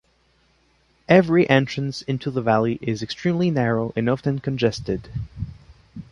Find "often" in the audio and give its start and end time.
4.09-4.39